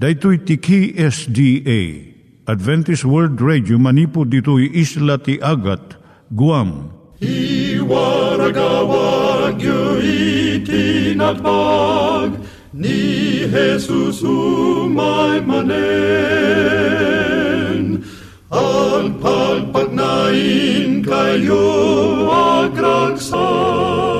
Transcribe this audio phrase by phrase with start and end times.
[0.00, 2.08] Daitui tiki SDA
[2.48, 6.00] Adventist World Radio manipud ditui isla ti Agat
[6.32, 6.88] Guam.
[7.20, 9.60] I waragawag
[10.00, 12.32] itinatpag
[12.72, 15.68] ni Jesus umay manen.
[18.48, 21.68] Ang pagpagnain kayo
[22.32, 24.19] agkansak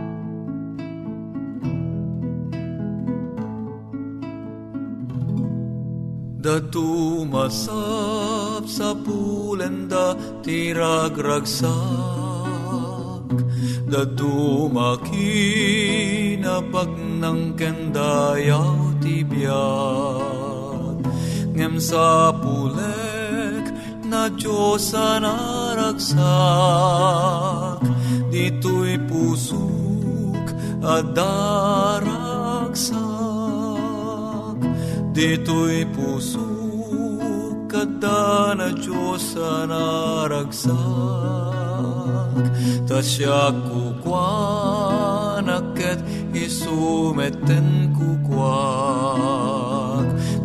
[6.41, 11.69] Datu masap sa pulenda tiragragsak
[13.85, 15.77] Datu makinapag
[16.97, 20.97] ng kendayaw tibiyag
[21.53, 23.69] Ngem sa pulek
[24.09, 26.17] na Diyos naragsak
[28.33, 33.10] Dito'y pusok at daragsak
[35.21, 36.41] Dito'y puso
[37.69, 40.73] kada na Diyos naragsak.
[42.89, 46.01] Ta siya kukwan aket
[46.33, 48.49] isumeten kukwak.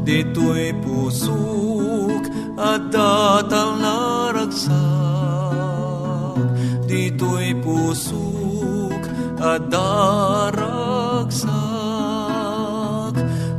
[0.04, 2.28] Dito'y pusok
[2.60, 4.76] at datal naragsak.
[6.84, 9.00] Dito'y pusok
[9.41, 11.16] at daragsak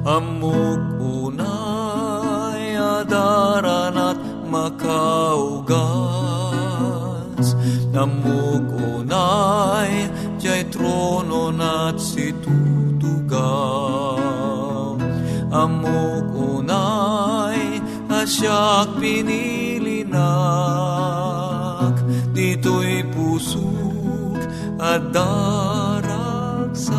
[0.07, 0.86] Amok
[7.97, 10.05] makaugas Namuk unay
[10.37, 13.41] jay trono nat situtugaw
[15.49, 17.81] Amuk unay
[18.13, 20.77] asyak pinilinak
[22.37, 24.37] Dito'y pusok
[24.77, 26.93] at daragsak.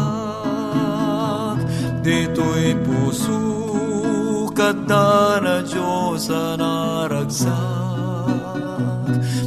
[2.03, 6.26] Dito'y pusok at na Diyos
[6.58, 7.54] naragsak.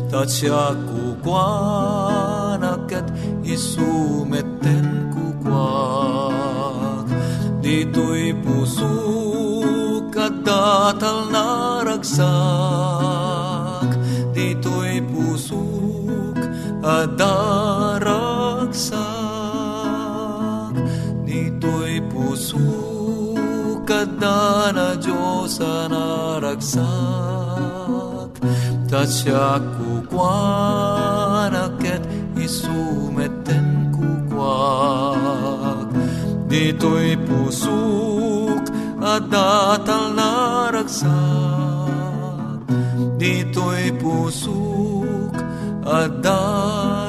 [0.08, 0.72] Tatsya
[1.22, 3.06] kukwanak at
[3.46, 7.06] isumeten kukwak
[7.62, 12.26] Dito'y pusok at datal naragsak
[14.34, 16.42] Dito'y pusok
[16.82, 18.98] at daragsak
[21.22, 24.10] Dito'y pusok at
[24.74, 27.41] na Diyos naragsak
[28.92, 32.04] Tatsya kukwanak at
[32.36, 35.88] isumeten kukwak.
[36.52, 38.68] Dito'y pusok
[39.00, 41.08] at datal naragsak.
[43.16, 45.40] Dito'y pusok
[45.88, 47.01] at daragsak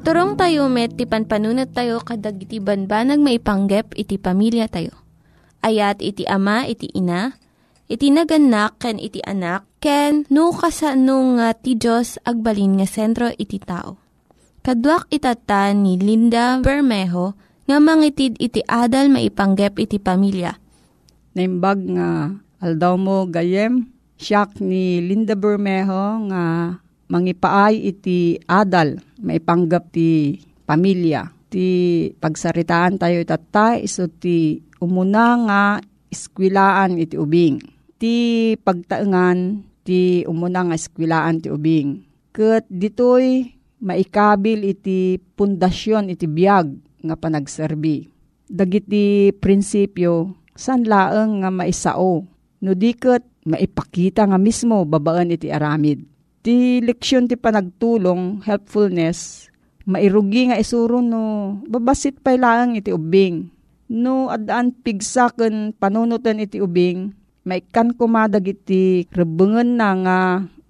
[0.00, 4.96] Iturong tayo met, ti panpanunat tayo kadag iti banbanag maipanggep iti pamilya tayo.
[5.60, 7.36] Ayat iti ama, iti ina,
[7.84, 13.60] iti naganak ken iti anak ken no kasano nga ti Diyos agbalin nga sentro iti
[13.60, 14.00] tao.
[14.64, 17.36] Kaduak itatan ni Linda Bermejo
[17.68, 20.56] nga mangitid iti adal maipanggep iti pamilya.
[21.36, 26.72] Naimbag nga aldaw mo gayem, siyak ni Linda Bermejo nga
[27.12, 31.28] mangipaay iti adal maipanggap ti pamilya.
[31.50, 31.66] Ti
[32.16, 35.62] pagsaritaan tayo itata iso ti umuna nga
[36.10, 37.58] iskwilaan iti ubing.
[38.00, 38.14] Ti
[38.62, 42.06] pagtaengan ti umuna nga iskwilaan ti ubing.
[42.30, 43.50] Kat ditoy
[43.82, 46.70] maikabil iti pundasyon iti biyag
[47.02, 48.06] nga panagserbi.
[48.50, 52.26] Dagiti prinsipyo san laeng nga maisao.
[52.60, 56.04] No diket maipakita nga mismo babaan iti aramid.
[56.40, 59.52] Ti leksyon ti panagtulong, helpfulness,
[59.84, 63.52] mairugi nga isuro no babasit pa lang iti ubing.
[63.92, 67.12] No adaan pigsaken panunutan iti ubing,
[67.44, 70.18] maikan kumadag iti rebengen na nga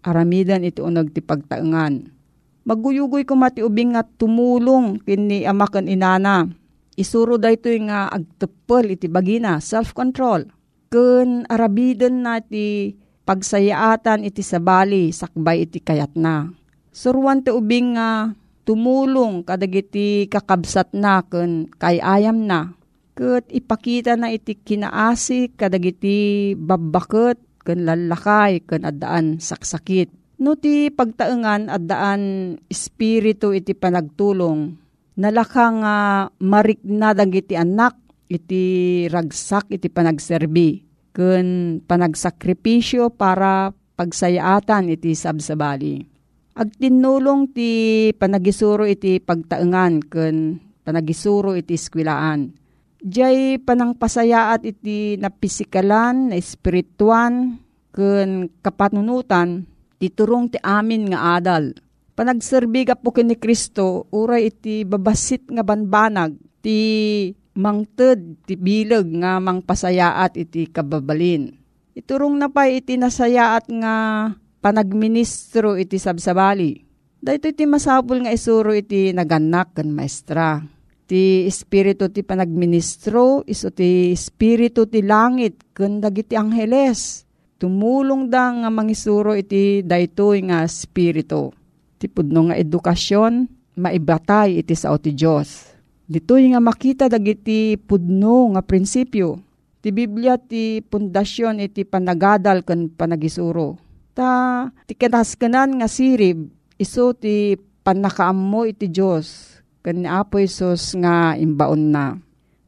[0.02, 2.18] aramidan iti unag ti pagtaengan.
[2.66, 6.50] Maguyugoy ko mati ubing nga tumulong kini amakan inana.
[6.98, 10.50] Isuro daytoy nga agtepel iti bagina, self-control.
[10.90, 16.50] Kun arabiden na ti pagsayaatan iti sabali, sakbay iti kayat na.
[16.90, 18.34] Suruan ti ubing nga
[18.66, 22.74] tumulong kadagiti kakabsat na kun kayayam na.
[23.14, 30.10] Kat ipakita na iti kinaasi kadagiti babakot kun lalakay kun addaan saksakit.
[30.40, 34.72] No ti pagtaengan addaan espiritu iti panagtulong.
[35.20, 35.96] Nalaka nga
[36.40, 37.94] marikna dagiti anak
[38.30, 40.89] iti ragsak iti panagserbi
[41.20, 46.00] kun panagsakripisyo para pagsayaatan iti sabsabali.
[46.56, 52.56] Agtinulong ti panagisuro iti pagtaengan kun panagisuro iti eskwilaan.
[53.04, 57.60] Diyay panangpasayaat iti na pisikalan, na espirituan,
[57.92, 59.68] kun kapatunutan,
[60.00, 61.76] titurong ti amin nga adal.
[62.16, 66.80] Panagserbi ka po ni Kristo, uray iti babasit nga banbanag, ti
[67.54, 71.54] mangted, ti bilag nga mangpasayaat iti kababalin.
[71.96, 73.94] Iturong na pa iti nasayaat nga
[74.62, 76.86] panagministro iti sabsabali.
[77.20, 80.64] Dahito iti masapul nga isuro iti naganak kan maestra.
[81.04, 87.26] Ti espiritu ti panagministro, iso ti espiritu ti langit, kan dagiti angheles.
[87.60, 91.52] Tumulong da nga mangisuro iti daytoy nga espiritu.
[92.00, 93.44] Ti pudno nga edukasyon,
[93.76, 95.69] maibatay iti sao ti Diyos.
[96.10, 99.38] Ditoy nga makita dagiti pudno nga prinsipyo.
[99.78, 103.78] Ti Biblia ti pundasyon iti panagadal kan panagisuro.
[104.10, 106.50] Ta ti kanaskanan nga sirib
[106.82, 107.54] iso ti
[107.86, 112.18] panakaammo iti Diyos kan ni Apo Isos nga imbaon na.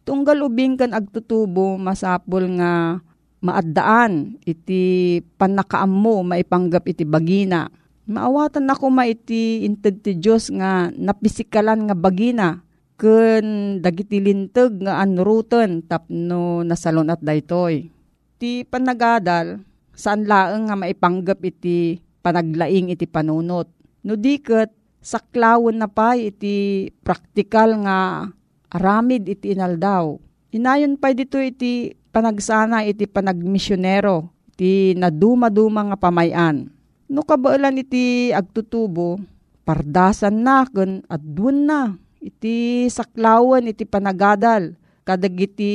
[0.07, 3.03] Tunggal ubing kan agtutubo masapol nga
[3.43, 7.67] maaddaan iti panakaammo maipanggap iti bagina.
[8.07, 12.63] Maawatan ako maiti inted ti Diyos nga napisikalan nga bagina
[13.03, 17.91] ken dagiti linteg nga anruten tapno nasalon at daytoy.
[18.39, 19.59] Ti panagadal
[19.91, 23.67] saan laeng nga maipanggap iti panaglaing iti panunot.
[24.07, 24.71] No diket
[25.03, 28.31] saklawon na pa iti praktikal nga
[28.71, 30.15] aramid iti inaldaw.
[30.55, 36.71] Inayon pa dito iti panagsana iti panagmisyonero, iti naduma-duma nga pamayan.
[37.11, 39.19] No kabaalan iti agtutubo,
[39.67, 41.81] pardasan na kun adun na.
[42.23, 45.73] Iti saklawan iti panagadal, kadag iti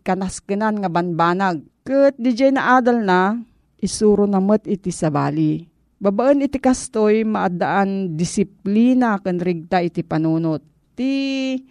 [0.00, 1.60] kanaskenan nga banbanag.
[1.84, 3.36] Kat di na adal na,
[3.76, 5.68] isuro namat iti sabali.
[6.00, 10.64] Babaan iti kastoy maadaan disiplina kan rigta iti panunot.
[10.96, 11.12] Ti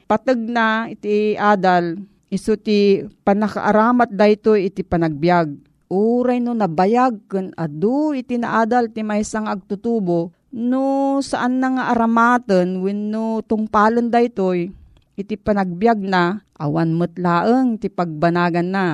[0.05, 1.97] patag na iti adal,
[2.29, 5.57] iso ti panakaaramat dayto iti panagbiag.
[5.89, 12.81] Uray no nabayag kan adu iti naadal ti maysang agtutubo no saan na nga aramaten
[12.81, 14.73] wenno tungpalon daytoy
[15.19, 18.85] iti panagbiag na awan metlaeng ti pagbanagan na.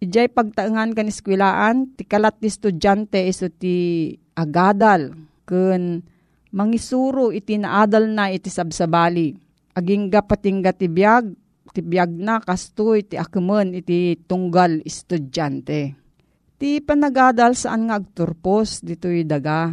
[0.00, 5.12] Ijay pagtaengan kan eskwilaan ti kalat ti estudyante iso ti agadal
[5.44, 6.00] ken
[6.52, 9.36] mangisuro iti naadal na iti sabsabali.
[9.76, 11.32] Aging patingga ti biag,
[11.72, 15.96] ti biag na kasto iti akumen iti tunggal estudyante.
[16.60, 19.72] Ti panagadal saan nga agturpos dito'y daga.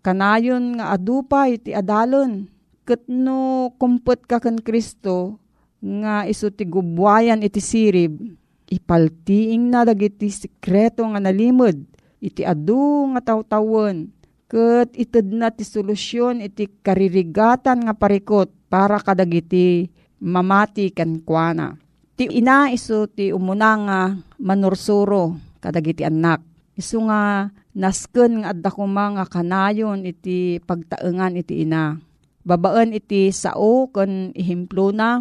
[0.00, 2.48] Kanayon nga adupa iti adalon.
[2.88, 5.36] Ket no kumpet ka kan Kristo
[5.80, 8.20] nga iso ti gubwayan iti sirib,
[8.68, 11.80] ipaltiing na dagiti sikreto nga nalimod
[12.20, 14.12] iti adu nga tawtawon
[14.50, 19.86] ket ited na ti solusyon iti karirigatan nga parikot para kadagiti
[20.18, 21.78] mamati kan kuana.
[22.18, 23.98] Ti ina iso ti umuna nga
[24.42, 26.42] manursuro kadagiti anak.
[26.74, 31.98] Isu nga nasken nga adda kuma nga kanayon iti pagtaengan iti ina.
[32.40, 35.20] Babaan iti sao ken ihimplo na,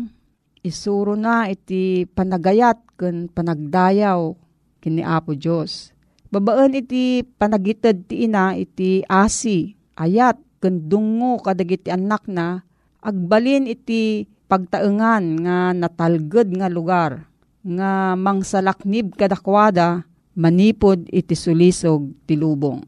[0.63, 4.33] isuro na iti panagayat ken panagdayaw
[4.79, 5.91] kini Apo Dios.
[6.31, 12.63] Babaan iti panagited ti ina iti asi, ayat ken dungo kadagiti anak na
[13.03, 17.29] agbalin iti pagtaengan nga natalged nga lugar
[17.63, 20.08] nga mangsalaknib kadakwada
[20.39, 22.79] manipod iti sulisog ti lubong.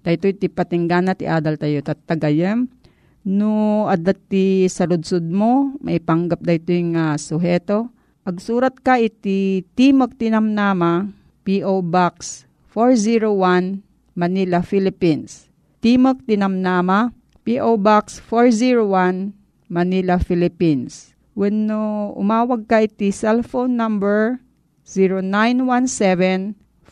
[0.00, 2.64] Dahito iti patinggana ti adal tayo tatagayem
[3.28, 7.92] no adat ti saludsud mo maipanggap dahito yung uh, suheto.
[8.24, 11.12] Agsurat ka iti Timog Tinamnama
[11.44, 11.84] P.O.
[11.84, 13.84] Box 401
[14.16, 15.52] Manila, Philippines.
[15.84, 17.12] Timog Tinamnama
[17.44, 17.76] P.O.
[17.76, 19.36] Box 401
[19.68, 21.12] Manila, Philippines.
[21.36, 24.40] When no, umawag ka iti cellphone number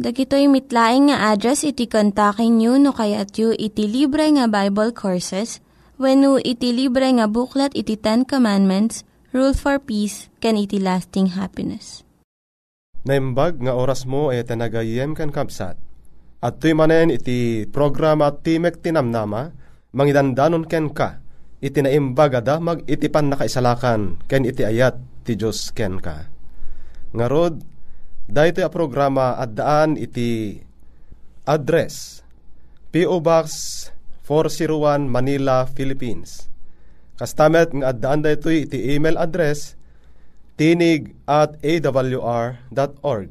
[0.00, 5.60] Dagitoy mitlaing nga address iti kontakin nyo no kayat yu iti libre nga Bible Courses
[6.00, 9.04] when iti libre nga buklat iti Ten Commandments,
[9.36, 12.08] Rule for Peace, can iti lasting happiness.
[13.04, 15.76] Naimbag nga oras mo ay tanagayem kan kapsat.
[16.42, 19.52] At tuy manen iti programa Timek Tinamnama,
[19.92, 21.20] mangidandanon ken ka,
[21.60, 26.26] iti naimbag mag iti pan nakaisalakan, ken iti ayat ti Diyos ken ka.
[27.12, 27.54] Nga rod,
[28.28, 30.62] dahito a programa at daan iti
[31.46, 32.22] address
[32.92, 33.24] P.O.
[33.24, 33.48] Box
[34.28, 36.46] 401 Manila, Philippines.
[37.16, 39.74] Kastamet nga addaan dahito iti email address
[40.60, 43.28] tinig at awr.org.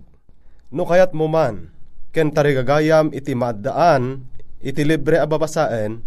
[0.71, 1.69] No kayat mo man,
[2.10, 4.25] ken tarigagayam iti maddaan
[4.62, 6.01] iti libre ababasaen,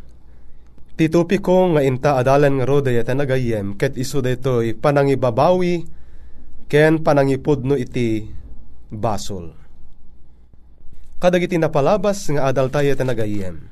[0.95, 5.87] Titupi ko nga inta adalan nga roda yata nagayem ket iso detoy panangibabawi
[6.67, 8.27] ken panangipudno iti
[8.91, 9.55] basol.
[11.21, 13.71] Kadag iti napalabas nga adal tayo yata nagayem.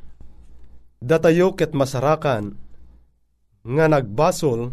[0.99, 2.55] Datayo ket masarakan
[3.63, 4.71] nga nagbasol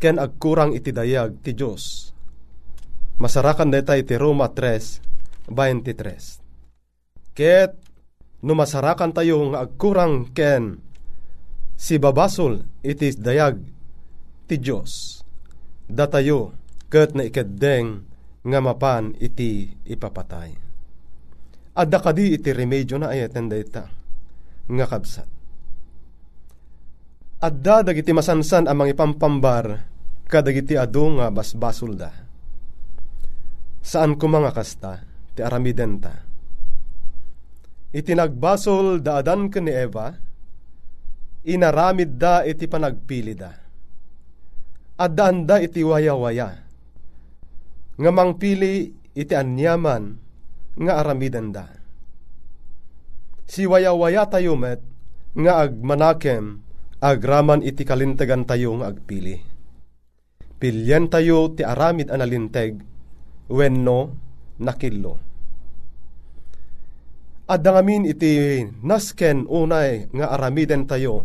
[0.00, 2.08] ken agkurang iti dayag ti Dios.
[3.20, 7.36] Masarakan deta iti Roma 3, 23.
[7.36, 7.76] Ket
[8.40, 10.80] no masarakan tayo nga agkurang ken
[11.76, 13.60] si babasol iti dayag
[14.48, 15.20] ti Dios.
[15.84, 16.56] Datayo
[16.88, 18.08] ket na ikeddeng
[18.40, 20.56] nga mapan iti ipapatay.
[21.76, 23.84] Adda kadi iti remedyo na ayaten dayta
[24.64, 25.28] nga kabsat.
[27.40, 29.89] Adda dagiti masansan amang ipampambar
[30.30, 32.14] kadagiti adu nga basbasol da.
[33.82, 35.02] Saan ko mga kasta,
[35.34, 36.14] ti aramiden ta.
[37.90, 40.14] Itinagbasol da adan ka ni Eva,
[41.42, 43.50] inaramid da iti panagpili da.
[45.02, 46.54] Adan da iti waya-waya.
[47.98, 50.14] Nga mangpili iti anyaman
[50.78, 51.66] nga aramiden da.
[53.50, 54.78] Si waya-waya tayo met,
[55.34, 56.62] nga agmanakem,
[57.02, 59.49] agraman iti kalintagan tayo nga agpili
[60.60, 62.76] Pilyan tayo ti aramid analinteg,
[63.48, 64.12] wenno
[64.60, 65.16] nakillo.
[67.48, 71.24] At dangamin iti nasken unay nga aramiden tayo,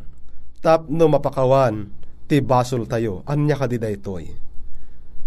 [0.63, 1.91] tap no mapakawan,
[2.31, 4.31] ti basol tayo, anya kadida itoy.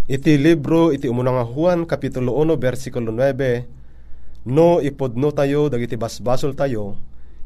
[0.09, 6.97] Iti libro, iti umunang Juan, Kapitulo 1, versikulo 9, no ipodno tayo, dagiti basbasol tayo,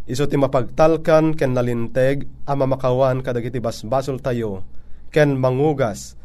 [0.07, 4.63] iso ti mapagtalkan ken nalinteg, ama makawan kadagiti basbasol tayo,
[5.11, 6.15] ken mangugas,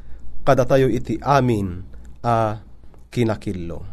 [0.42, 1.82] kada tayo iti amin,
[2.22, 2.60] a
[3.08, 3.84] kinakillo.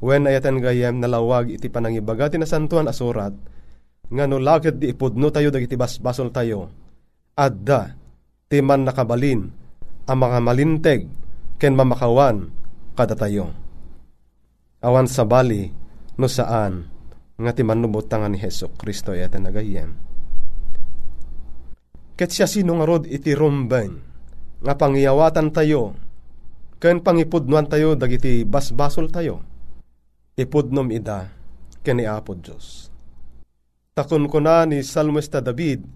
[0.00, 3.32] When ayatan gayem nalawag iti panangibaga ti nasantuan asurat,
[4.06, 6.68] nga no lakit di ipudno tayo dagiti basbasol tayo,
[7.34, 7.96] adda
[8.46, 9.42] ti man nakabalin
[10.06, 11.00] ang mga malinteg
[11.58, 12.52] ken mamakawan
[12.94, 13.50] kada tayo.
[14.84, 15.66] Awan sa bali
[16.20, 16.86] no saan
[17.36, 19.90] nga ti manubutangan ni Heso Kristo ayatan nagayem.
[22.16, 24.15] Ket siya sino nga rod iti rumben
[24.66, 25.94] nga pangiyawatan tayo
[26.82, 29.46] ken pangipudnuan tayo dagiti basbasol tayo
[30.34, 31.30] ipudnom ida
[31.86, 32.90] kani Apo Diyos.
[33.94, 35.86] Takon ko na ni Salmista David,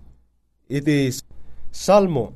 [0.70, 1.10] iti
[1.68, 2.32] Salmo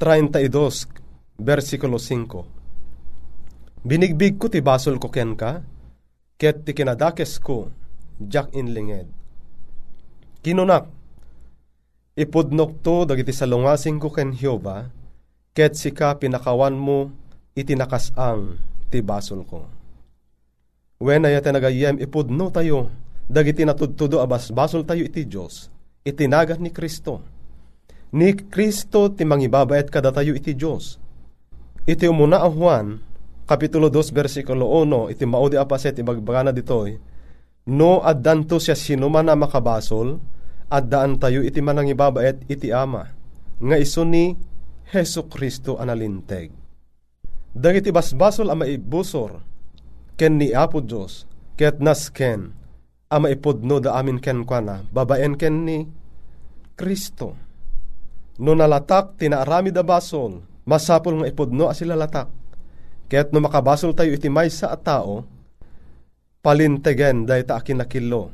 [0.00, 3.84] 32, versikulo 5.
[3.86, 5.62] Binigbig ko ti basol ko ken ka,
[6.40, 7.70] ket ti kinadakes ko,
[8.18, 9.06] jak inlinged.
[10.42, 10.90] Kinunak,
[12.18, 14.90] ipudnok to dagiti salungasing ko ken Hioba,
[15.56, 17.08] ket sika pinakawan mo
[17.56, 18.60] itinakasang
[18.92, 19.64] ti basol ko.
[21.00, 22.92] When ay nagayem ipudno tayo,
[23.24, 25.72] dagiti natudtudo abas basol tayo iti Diyos,
[26.04, 27.24] itinagat ni Kristo.
[28.12, 31.00] Ni Kristo ti mangibabayat kada tayo iti Diyos.
[31.88, 32.86] Iti umuna ang Juan,
[33.48, 36.98] Kapitulo 2, versikulo 1, iti maudi apaset, ibagbagana ditoy,
[37.66, 40.18] No addanto siya sinuman na makabasol,
[40.70, 43.06] addaan tayo iti manangibabayat iti Ama,
[43.58, 44.34] nga iso ni
[44.86, 46.54] Heso Kristo analinteg.
[47.50, 49.42] Dagiti basbasol ang maibusor,
[50.14, 51.26] ken ni Apo Diyos,
[51.58, 52.54] ket nas ken,
[53.10, 55.82] ama ipodno da amin ken kwa babaen ken ni
[56.78, 57.34] Kristo.
[58.38, 62.28] No nalatak, tinaarami da basol, masapol nga ipodno asila latak.
[63.08, 65.24] Ket no makabasol tayo iti maysa at tao,
[66.44, 68.30] palintegen dahi ta akin nakilo,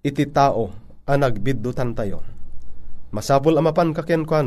[0.00, 0.70] iti tao
[1.04, 2.24] ang nagbiddutan tayo.
[3.10, 4.40] Masapol amapan ka ken kwa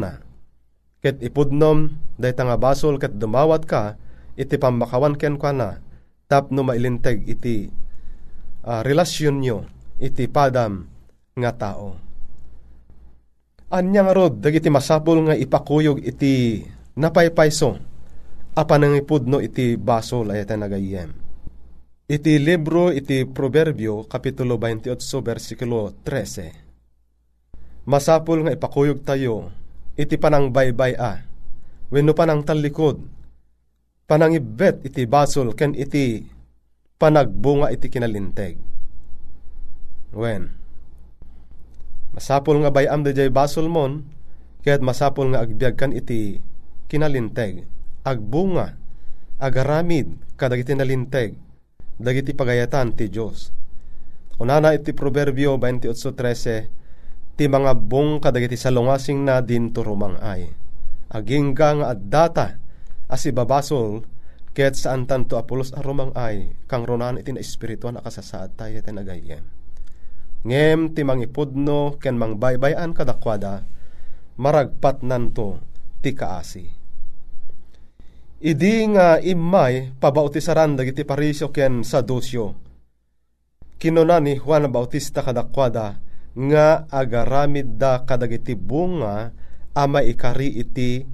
[1.03, 3.99] ket ipudnom dahi ta nga basol ket dumawat ka,
[4.39, 5.75] iti pamakawan ken kwa
[6.31, 7.67] tapno mailinteg iti
[8.63, 9.67] uh, relasyon nyo
[9.99, 10.87] iti padam
[11.35, 11.99] nga tao.
[13.73, 16.61] Anya nga rod, dagiti masapol nga ipakuyog iti
[16.93, 17.81] napaypayso,
[18.53, 21.09] apanangipudno iti baso layata nagayem.
[22.05, 24.93] Iti libro iti Proverbio, Kapitulo 28,
[25.25, 27.89] versikulo 13.
[27.89, 29.49] Masapol nga ipakuyog tayo,
[29.93, 31.21] iti panang baybay a,
[31.93, 33.01] wenno panang talikod,
[34.09, 36.25] panangibet iti basol ken iti
[36.97, 38.57] panagbunga iti kinalinteg.
[40.13, 40.53] Wen,
[42.13, 44.05] masapol nga bayam da jay basol mon,
[44.61, 46.37] kaya't masapol nga agbyag kan iti
[46.89, 47.65] kinalinteg,
[48.05, 48.77] agbunga,
[49.41, 51.33] agaramid, kadagiti nalinteg,
[51.97, 53.49] dagiti pagayatan ti Diyos.
[54.37, 56.82] Kunana iti Proverbio 28.13,
[57.33, 60.53] ti mga bung kadagiti salungasing na din turumang ay.
[61.09, 62.47] Agingga nga addata,
[63.09, 64.05] as ibabasol
[64.53, 69.43] ket saan tanto apulos arumang ay kang ronan iti na espirituan akasasaad tayo iti nagayem.
[70.45, 73.65] Ngem ti mangipudno ken mangbaybayan kadakwada
[74.37, 75.61] maragpat nanto
[76.01, 76.65] ti kaasi.
[78.43, 82.59] Idi nga imay pabautisaran dagiti parisyo ken sa dosyo.
[83.79, 85.97] Kinuna ni Juan Bautista kadakwada
[86.33, 89.29] nga agaramid da kadagiti bunga
[89.77, 91.05] ama ikari iti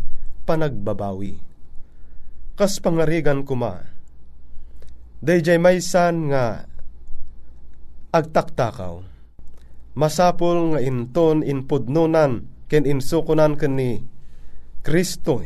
[0.48, 1.50] panagbabawi
[2.60, 3.88] kas pangarigan kuma.
[5.24, 6.68] Dayjay maysan nga
[8.12, 9.00] agtaktakaw.
[9.96, 14.04] Masapol nga inton inpudnunan ken insukunan ken ni
[14.84, 15.40] Kristo.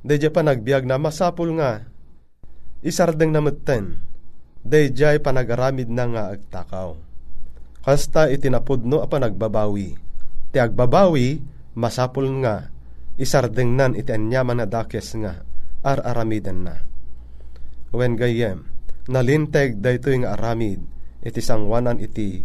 [0.00, 1.84] Dayjay pa nagbiag na masapol nga
[2.80, 4.00] isardeng namutten.
[4.64, 6.96] Dayjay panagaramid na nga agtakaw.
[7.84, 9.92] Kasta itinapudno apa nagbabawi.
[10.50, 11.36] Ti agbabawi
[11.76, 12.72] masapol nga
[13.20, 15.44] isardeng nan iti anyaman na dakes nga
[15.84, 16.80] ar aramidan na.
[17.92, 18.64] When gayem,
[19.06, 20.80] nalinteg dayto yung aramid,
[21.20, 22.40] iti sangwanan iti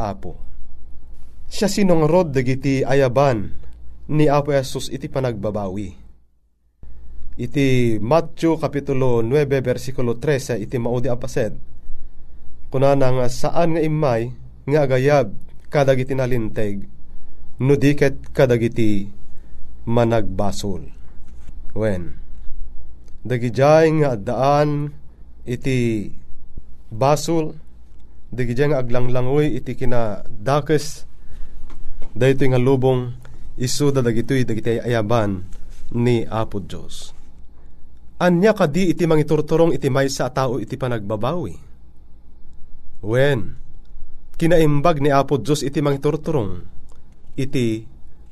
[0.00, 0.48] apo.
[1.48, 3.52] Siya sinong rod dagiti ayaban
[4.08, 5.88] ni Apo Jesus iti panagbabawi.
[7.38, 11.56] Iti Matthew Kapitulo 9 versikulo 13 iti maudi apased.
[12.68, 14.28] Kunana nga saan nga imay
[14.68, 15.32] nga agayab
[15.72, 16.84] kadagiti nalinteg
[17.60, 19.08] no diket kadagiti
[19.88, 20.88] managbasol.
[21.72, 22.20] When
[23.24, 24.92] dagijay nga daan
[25.48, 26.12] iti
[26.88, 27.68] basol
[28.28, 31.08] Digijay nga aglanglangoy iti kina dakes
[32.12, 33.16] dahito nga lubong
[33.56, 35.48] isuda dagitoy dagiti ayaban
[35.96, 37.16] ni Apo Diyos.
[38.20, 41.56] Anya kadi iti mangiturturong iti may sa tao iti panagbabawi.
[43.00, 43.56] Wen,
[44.38, 46.62] kinaimbag ni Apo Diyos iti mangiturturong
[47.34, 47.82] iti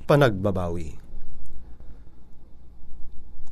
[0.07, 0.95] panagbabawi.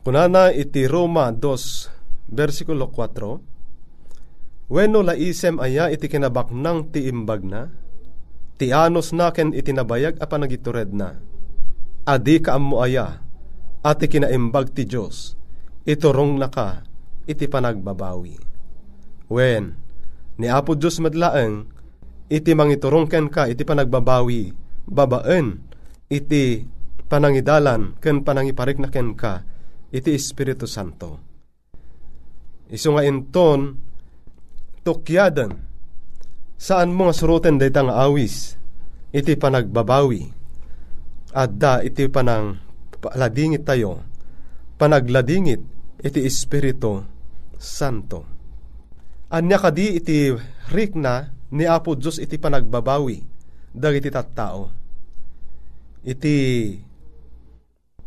[0.06, 7.68] Kunana iti Roma 2, versikulo 4, Weno laisem aya iti kinabaknang ti imbag na,
[8.56, 11.20] ti anos naken iti nabayag a panagitured na,
[12.06, 13.20] adi ka mo aya,
[13.84, 15.36] ati kinaimbag ti Diyos,
[15.84, 16.84] iturong na ka,
[17.28, 18.36] iti panagbabawi.
[19.32, 19.76] Wen,
[20.36, 21.73] ni Apo Diyos madlaeng,
[22.34, 24.50] iti mangiturong ken ka, iti panagbabawi,
[24.90, 25.62] babaen,
[26.10, 26.66] iti
[27.06, 29.46] panangidalan, ken panangiparik na ken ka,
[29.94, 31.22] iti Espiritu Santo.
[32.66, 33.78] Isu nga inton,
[34.82, 35.54] tukyadan,
[36.58, 38.58] saan mo nga suruten dayta nga awis,
[39.14, 40.26] iti panagbabawi,
[41.30, 42.58] adda iti panang
[43.14, 44.02] ladingit tayo,
[44.74, 45.62] panagladingit
[46.02, 47.04] iti Espiritu
[47.62, 48.26] Santo.
[49.30, 50.34] Anya kadi iti
[50.70, 53.22] rikna ni Apo Diyos iti panagbabawi,
[53.70, 54.74] dagiti tattao.
[56.04, 56.36] Iti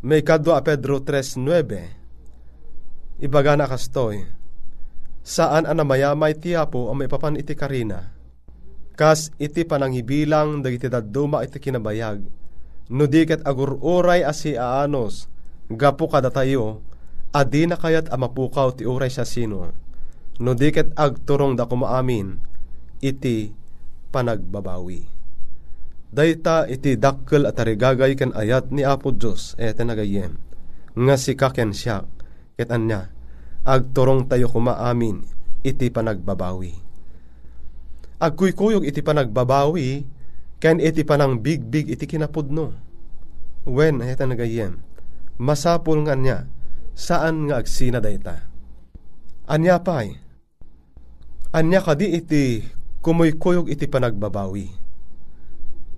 [0.06, 4.22] may kadwa a Pedro 3.9 Ibaga na kastoy
[5.26, 8.14] Saan ana mayamay ti Apo ang maipapan iti karina
[8.94, 12.22] Kas iti panangibilang dagiti dadduma iti kinabayag
[12.94, 15.26] No diket agururay asi aanos
[15.66, 16.86] Gapo kada tayo
[17.34, 19.74] Adi na kayat amapukaw ti uray sa sino
[20.38, 22.38] No diket agturong da kumaamin
[22.98, 23.54] Iti
[24.10, 25.18] panagbabawi
[26.08, 30.40] Dayta iti dakkel at arigagay kan ayat ni Apo Diyos et nagayem.
[30.96, 32.08] Nga si kaken siya
[32.56, 33.12] ket anya
[33.68, 35.28] agturong tayo kumaamin
[35.68, 36.74] iti panagbabawi.
[38.24, 40.08] Agkuykuyog iti panagbabawi
[40.64, 42.72] ken iti panang bigbig iti kinapudno.
[43.68, 44.80] Wen et nagayem.
[45.38, 46.48] Masapul nga niya
[46.96, 48.48] saan nga agsina dayta.
[49.52, 50.16] Anya pay.
[51.52, 52.64] Anya kadi iti
[53.08, 54.68] kumuykuyog iti panagbabawi.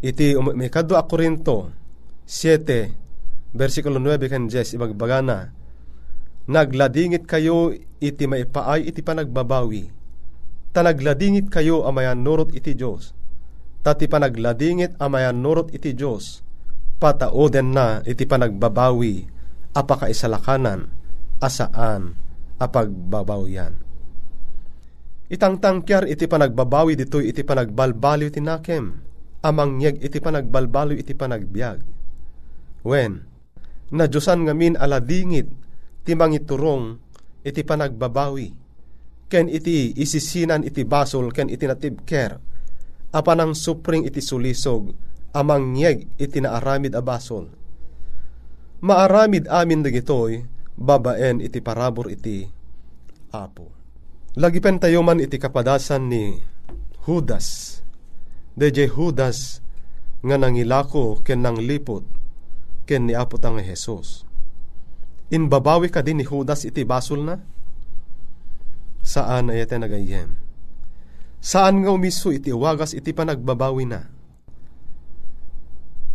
[0.05, 1.73] Iti um, may kadwa a Korinto
[2.29, 5.49] 7 versikulo 9 kan 10 ibagbagana.
[6.45, 9.89] Nagladingit kayo iti maipaay iti panagbabawi.
[10.69, 13.17] Tanagladingit kayo amayan nurot iti Dios
[13.79, 16.43] tati panagladingit amayan nurot iti Dios
[16.99, 19.23] pataoden na iti panagbabawi
[19.71, 20.91] apakaisalakanan
[21.39, 22.19] asaan
[22.59, 23.79] apagbabawian
[25.29, 31.79] itangtangkyar iti panagbabawi ditoy iti panagbalbaliw tinakem amangyag iti panagbalbalo iti panagbiag.
[32.83, 33.23] Wen,
[33.91, 35.47] na Diyosan ngamin aladingit
[36.03, 36.99] ti mangiturong
[37.43, 38.49] iti panagbabawi.
[39.29, 42.41] Ken iti isisinan iti basol ken iti natibker.
[43.13, 44.93] Apanang supring iti sulisog
[45.33, 47.49] amangyag iti naaramid a basol.
[48.79, 50.45] Maaramid amin dagitoy
[50.77, 52.47] babaen iti parabor iti
[53.33, 53.78] apo.
[54.37, 56.37] Lagi pen tayo man iti kapadasan ni
[57.01, 57.81] Judas
[58.53, 59.57] DJ Judas
[60.21, 62.05] nga nangilako ken nang lipot
[62.85, 64.29] ken ni Apo tang Jesus.
[65.33, 67.41] Inbabawi ka din ni Judas iti basol na?
[69.01, 70.37] Saan ay iti nagayem?
[71.41, 74.13] Saan nga umiso iti wagas iti panagbabawi na?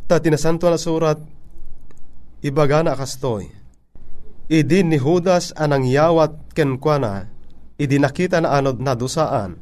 [0.06, 1.18] Ta tinasanto na surat
[2.46, 3.50] ibaga na kastoy.
[4.46, 7.33] Idi ni Judas anang yawat ken kwa na,
[7.80, 9.58] idi nakita na anod na dusaan,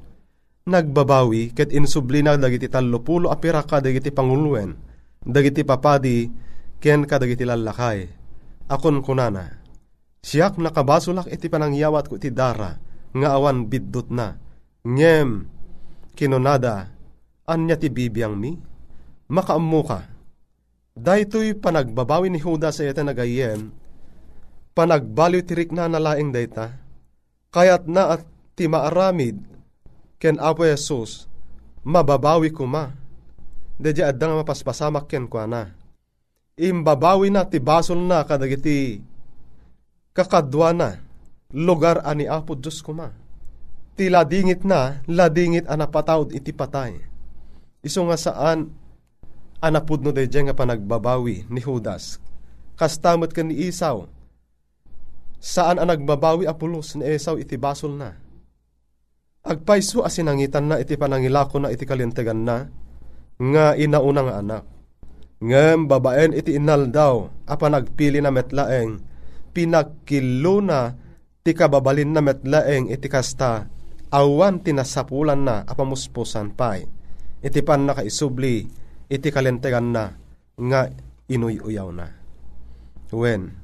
[0.68, 4.78] nagbabawi ket insublina dagiti tallopulo a piraka dagiti panguluen
[5.22, 6.30] dagiti papadi
[6.78, 8.06] ken kadagiti lalakay
[8.70, 9.58] akon kunana
[10.22, 12.78] siyak nakabasulak iti panangyawat ko iti dara
[13.12, 14.40] nga awan biddot na.
[14.82, 15.46] Ngem
[16.16, 16.90] kinonada
[17.46, 18.56] anya ti bibiyang mi?
[19.30, 20.00] Makaammo ka.
[20.92, 23.72] Daytoy panagbabawi ni Judas sa ita nagayem
[24.72, 26.81] panagbaliw tirik na nalaing dayta
[27.52, 28.24] kayat na at
[28.56, 29.38] ti maaramid
[30.16, 31.28] ken Apo Jesus,
[31.84, 32.94] mababawi ko ma.
[33.76, 35.62] Dadya adang mapaspasamak ken kwa na.
[36.54, 39.02] Imbabawi na ti basol na kadagiti
[40.14, 40.88] kakadwa na
[41.52, 43.10] lugar ani Apo Diyos ko ma.
[43.92, 46.96] Ti ladingit na, ladingit anapatawd iti patay.
[47.84, 48.72] Iso nga saan
[49.60, 52.16] anapud no nga panagbabawi ni Judas.
[52.78, 54.08] Kastamot ka ni Isaw.
[55.42, 58.22] Saan ang nagbabawi apulos ni Esau iti basol na
[59.42, 62.70] Agpaiso asinangitan na iti panangilako na iti kalintegan na,
[63.42, 64.64] nga inauna nga anak.
[65.42, 69.02] Ngem babaen iti inal daw, apa nagpili na metlaeng,
[69.50, 70.94] pinagkilo na
[71.42, 73.66] ti kababalin na metlaeng iti kasta,
[74.14, 76.86] awan tinasapulan na apamuspusan pay.
[77.42, 78.70] Iti pan na kaisubli,
[79.10, 80.14] iti kalentegan na,
[80.54, 80.86] nga
[81.26, 82.06] inuy-uyaw na.
[83.10, 83.58] When,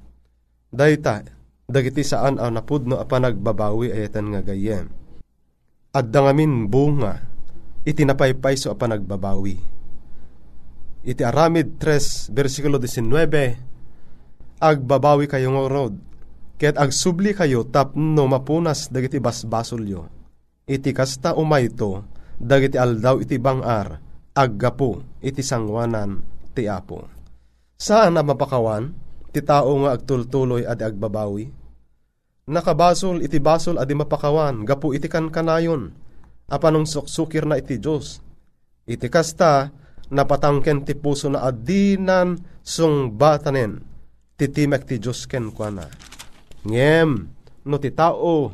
[0.74, 1.37] dayta,
[1.68, 4.88] dagiti saan ang napudno a panagbabawi ayatan nga gayem.
[5.92, 7.20] At dangamin bunga,
[7.84, 9.60] iti napaypay so a panagbabawi.
[11.04, 15.94] Iti aramid 3, versikulo 19, agbabawi kayo nga road,
[16.56, 20.18] ket agsubli kayo tapno mapunas dagiti basbasolyo
[20.68, 22.04] iti kasta umayto,
[22.36, 23.96] dagiti aldaw iti bangar,
[24.36, 26.20] aggapo iti sangwanan
[26.52, 27.08] ti apo.
[27.80, 28.92] Saan na mapakawan,
[29.38, 31.46] ti tao nga agtultuloy adi agbabawi?
[32.50, 35.94] Nakabasol iti basol adi mapakawan, gapu iti kankanayon,
[36.50, 38.18] apanong suksukir na iti Diyos.
[38.88, 39.70] Iti kasta,
[40.10, 43.78] napatangken ti puso na adinan sung batanen,
[44.34, 45.86] titimek ti Diyos ken kwa na.
[46.66, 47.10] Ngem,
[47.62, 48.50] no ti tao,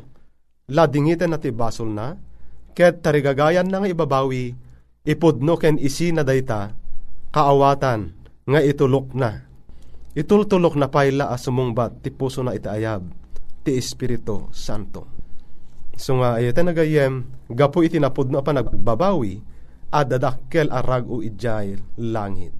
[0.69, 2.13] ladingiten na ti basol na,
[2.77, 4.53] ket tarigagayan na nga ibabawi,
[5.07, 6.75] ipudno ken isi na dayta,
[7.31, 8.11] kaawatan
[8.45, 9.54] nga itulok na.
[10.15, 13.03] Itultulok na payla a sumungbat ti puso na itaayab,
[13.67, 15.11] ti Espiritu Santo.
[15.99, 19.43] So nga ayete nagayem, gapu iti napudno pa nagbabawi,
[19.91, 22.55] adadakkel arag u idjay langit.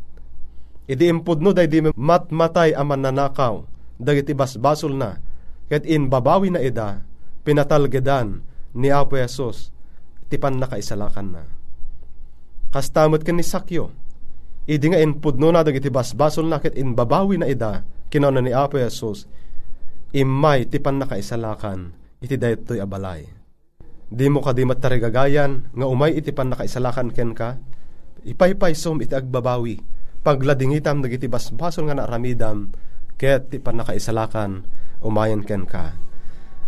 [0.85, 3.63] Idi impudno day di matmatay aman nanakaw,
[3.95, 5.15] dagiti basbasol na,
[5.71, 7.07] ket in babawi na ida,
[7.47, 8.43] pinatalgedan
[8.75, 9.71] ni Apo Yesus,
[10.27, 11.43] tipan na kaisalakan na.
[12.75, 13.95] Kastamot ken ni Sakyo,
[14.65, 19.29] idi nga inpudno na dagiti basbasol na ket inbabawi na ida, kinona ni Apo Yesus,
[20.13, 23.25] imay tipan na kaisalakan, iti daytoy abalay.
[24.05, 27.57] Di mo kadi matarigagayan, nga umay iti pan na kaisalakan ken ka,
[28.25, 29.81] ipaypaysom iti agbabawi,
[30.21, 32.69] pagladingitam dagiti basbasol nga naaramidam,
[33.17, 34.65] ket ti pan na kaisalakan,
[35.01, 36.05] umayan ken ka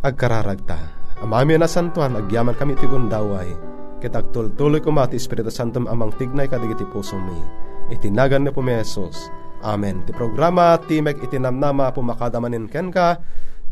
[0.06, 0.78] agkararagta.
[1.18, 3.50] Amami na santuan, agyaman kami ti gundaway.
[3.98, 7.38] Kitag tultuloy ko mati Espiritu Santo amang tignay kadigiti puso mi.
[7.88, 9.32] Itinagan na po mi Jesus.
[9.64, 10.04] Amen.
[10.04, 13.24] Ti programa, ti meg itinamnama pumakadamanin ken ka,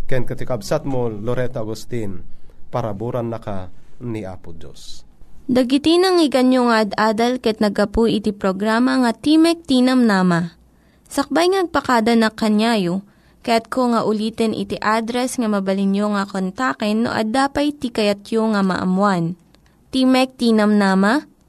[0.07, 2.23] ken katikabsat mo, Loretta Agustin,
[2.71, 3.69] paraburan na ka
[4.01, 5.05] ni Apo Diyos.
[5.45, 10.57] Dagiti nang iganyo nga ad-adal ket nagapu iti programa nga Timek Tinam Nama.
[11.05, 13.05] Sakbay ngagpakada na kanyayo,
[13.45, 19.37] Kaya't ko nga ulitin iti address nga mabalinyo nga kontaken no ad-dapay tikayatyo nga maamuan.
[19.93, 21.21] Timek Tinam Nama,